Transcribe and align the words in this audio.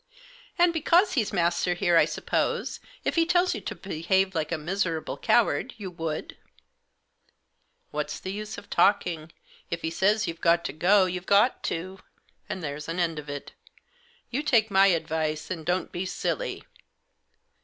"And, 0.57 0.73
because 0.73 1.13
he's 1.13 1.31
master 1.31 1.75
here, 1.75 1.95
I 1.95 2.05
suppose, 2.05 2.79
if 3.03 3.13
he 3.13 3.23
tells 3.23 3.53
you 3.53 3.61
to 3.61 3.75
behave 3.75 4.33
like 4.33 4.51
a 4.51 4.57
miserable 4.57 5.15
coward, 5.15 5.75
you 5.77 5.91
would?"" 5.91 6.37
What's 7.91 8.19
the 8.19 8.31
use 8.31 8.57
of 8.57 8.67
talking? 8.67 9.31
If 9.69 9.83
he 9.83 9.91
says 9.91 10.27
you've 10.27 10.41
got 10.41 10.65
to 10.65 10.73
go, 10.73 11.05
you've 11.05 11.27
got 11.27 11.61
to, 11.65 11.99
and 12.49 12.63
there's 12.63 12.89
an 12.89 12.99
end 12.99 13.19
of 13.19 13.29
it 13.29 13.51
You 14.31 14.41
take 14.41 14.71
my 14.71 14.87
advice, 14.87 15.51
and 15.51 15.63
don't 15.63 15.91
be 15.91 16.07
silly." 16.07 16.63